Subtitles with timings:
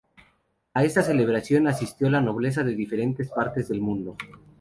[0.73, 4.17] A esta celebración asistió la nobleza de diferentes partes del mundo.